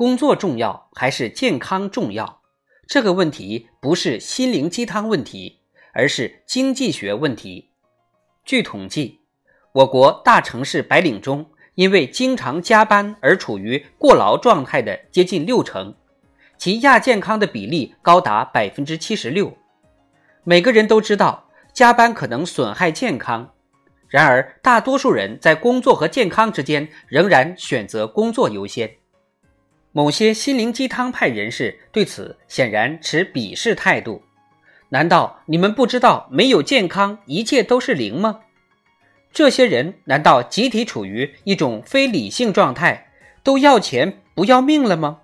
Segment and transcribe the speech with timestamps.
[0.00, 2.40] 工作重要还是健康重要？
[2.88, 5.58] 这个问题不是心灵鸡汤问题，
[5.92, 7.68] 而是经济学问题。
[8.42, 9.20] 据统计，
[9.72, 15.94] 我国大城市白领中，因为经常加班而处于过劳状态的接近六成，
[16.56, 19.54] 其亚健康的比例高达百分之七十六。
[20.44, 23.52] 每个人都知道加班可能损害健康，
[24.08, 28.96] 然而大多数人在工作和健康之间仍然选择工作优先。
[29.92, 34.22] 某些心灵鸡汤派人士对此显然持鄙视态度。
[34.90, 38.40] 难道你们不知道没有健康，一切都是零吗？
[39.32, 45.20] 这些人难道集体处于一种非理性状态，都要钱不要命了吗？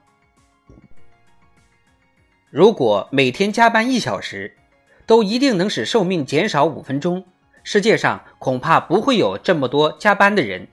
[2.50, 4.56] 如果每天加班一小时，
[5.04, 7.24] 都一定能使寿命减少五分钟，
[7.62, 10.68] 世界上恐怕不会有这么多加班的人。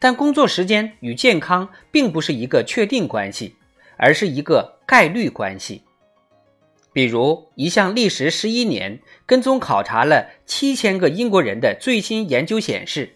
[0.00, 3.54] 但工作时间与健康并不是一个确定关系，
[3.96, 5.84] 而是一个概率关系。
[6.92, 13.14] 比如，一项历时十一年、跟踪考察了七千个英国人的最新研究显示，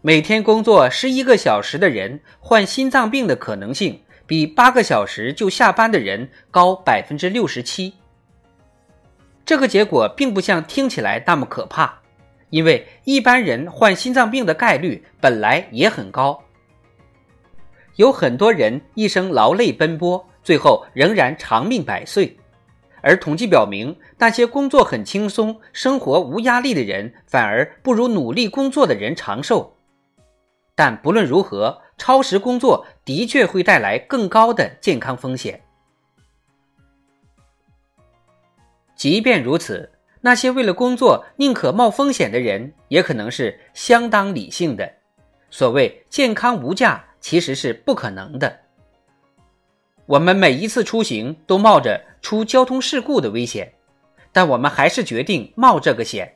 [0.00, 7.92] 每天工作十一个小时的人患心脏病的可能性，比八个小时就下班的人高百分之六十七。
[9.44, 12.00] 这个结果并不像听起来那么可怕。
[12.50, 16.42] 因为一般人患心脏病的概率本来也很高，
[17.96, 22.36] 有很多人一生劳累奔波，最后仍然长命百岁。
[23.00, 29.76] 而统计表明，那些工作很轻松、生活无压力的人，反而不如努力工作的人长寿。
[30.74, 35.62] 但不论如何，超时工作的确会带来更高的健康风险。
[38.96, 39.97] 即便如此。
[40.20, 44.90] 那些为了工作宁可冒风险的人，也可能是相当理性的。
[45.50, 48.58] 所谓健康无价，其实是不可能的。
[50.06, 53.72] 我们每一次出行都冒着出交通事故的危险，
[54.32, 56.34] 但我们还是决定冒这个险。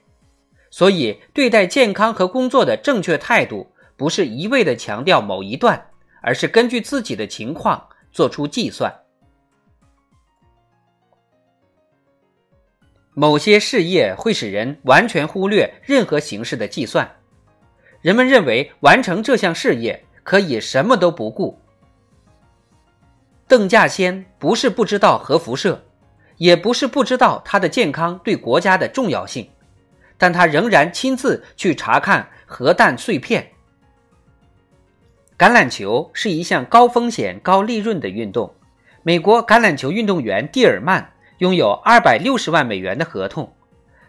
[0.71, 5.91] 所以，对待健康和工作的正确态度，不是一味的强调某一段，
[6.22, 8.91] 而是根据自己的情况做出计算。
[13.15, 17.17] 某些事业会使人完全忽略任何形式的计算，
[18.00, 21.59] 人们认为完成这项事业可以什么都不顾。
[23.47, 25.84] 邓稼先不是不知道核辐射，
[26.39, 29.47] 也不是不知道他的健康对国家的重要性，
[30.17, 33.47] 但他仍然亲自去查看核弹碎片。
[35.37, 38.55] 橄榄球是一项高风险高利润的运动，
[39.03, 41.12] 美国橄榄球运动员蒂尔曼。
[41.42, 43.53] 拥有二百六十万美元的合同，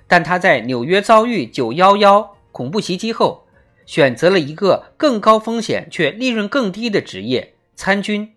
[0.07, 3.47] 但他在纽约遭遇九幺幺恐怖袭击后，
[3.87, 8.35] 选择了一个更高风险却利润更低的职业——参军，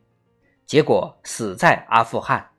[0.64, 2.52] 结果死在阿富汗。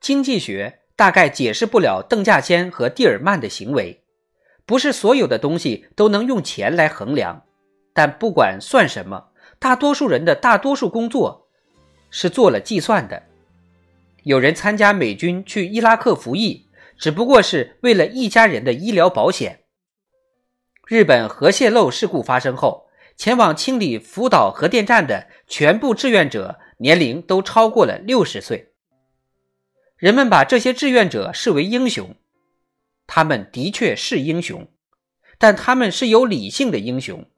[0.00, 4.02] 经济学大概解释不了邓稼先和蒂尔曼的行为，
[4.66, 7.44] 不是所有的东西都能用钱来衡量，
[7.94, 9.29] 但不管算什么。
[9.60, 11.46] 大多数人的大多数工作
[12.10, 13.22] 是做了计算的。
[14.22, 16.66] 有人参加美军去伊拉克服役，
[16.96, 19.64] 只不过是为了一家人的医疗保险。
[20.86, 22.86] 日本核泄漏事故发生后，
[23.16, 28.72] 前往清理福岛核电站的全部志愿者年龄都超过了六十岁。
[29.98, 32.16] 人们把这些志愿者视为英雄，
[33.06, 34.66] 他们的确是英雄，
[35.36, 37.28] 但他们是有理性的英雄。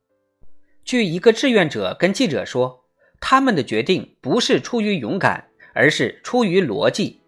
[0.84, 2.84] 据一个志愿者跟记者说，
[3.20, 7.20] 他们的决定不是出于勇敢，而是出于逻辑。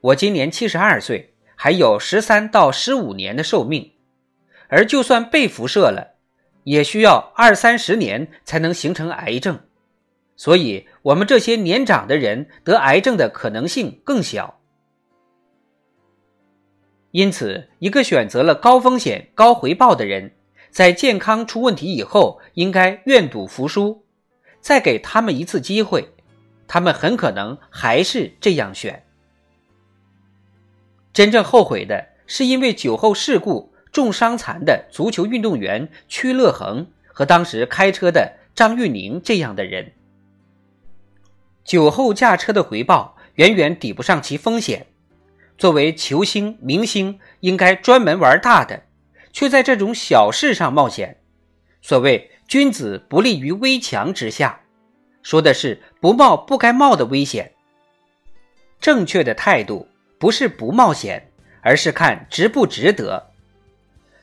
[0.00, 3.92] 我今年七十二岁，还有十三到十五年的寿命，
[4.68, 6.16] 而就算被辐射了，
[6.64, 9.58] 也需要二三十年才能形成癌症。
[10.36, 14.60] 所以，我们这些年长的人得癌症的可能性更小。
[17.12, 20.32] 因此，一个选择了高风险高回报的人。
[20.74, 24.04] 在健康出问题以后，应该愿赌服输，
[24.60, 26.12] 再给他们一次机会，
[26.66, 29.04] 他们很可能还是这样选。
[31.12, 39.92] 真正后悔的是因为酒后事故重伤残的足球运动员屈乐恒和当时开车的张玉宁这样的人。
[41.62, 44.88] 酒后驾车的回报远远抵不上其风险。
[45.56, 48.82] 作为球星、明星，应该专门玩大的，
[49.34, 51.18] 却在这种小事上冒险。
[51.82, 54.62] 所谓“君子不立于危墙之下”，
[55.22, 57.52] 说的是不冒不该冒的危险。
[58.80, 59.86] 正确的态度。
[60.16, 63.30] 不是不冒险，而是看值不值得。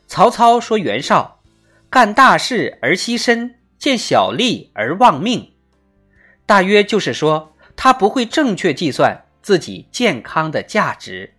[0.07, 1.39] 曹操说袁绍
[1.91, 5.51] 干大事而牺牲，见小利而忘命，
[6.47, 11.35] 大约就是说他不会正确计算自己健康的价值。